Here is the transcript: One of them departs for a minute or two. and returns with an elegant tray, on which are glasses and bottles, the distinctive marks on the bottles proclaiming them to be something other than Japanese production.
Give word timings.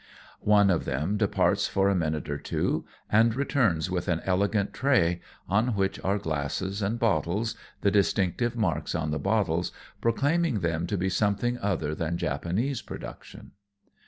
One 0.49 0.71
of 0.71 0.85
them 0.85 1.15
departs 1.17 1.67
for 1.67 1.87
a 1.87 1.93
minute 1.93 2.27
or 2.27 2.39
two. 2.39 2.87
and 3.07 3.35
returns 3.35 3.91
with 3.91 4.07
an 4.07 4.19
elegant 4.25 4.73
tray, 4.73 5.21
on 5.47 5.75
which 5.75 6.03
are 6.03 6.17
glasses 6.17 6.81
and 6.81 6.97
bottles, 6.97 7.53
the 7.81 7.91
distinctive 7.91 8.55
marks 8.55 8.95
on 8.95 9.11
the 9.11 9.19
bottles 9.19 9.71
proclaiming 10.01 10.61
them 10.61 10.87
to 10.87 10.97
be 10.97 11.09
something 11.09 11.59
other 11.59 11.93
than 11.93 12.17
Japanese 12.17 12.81
production. 12.81 13.51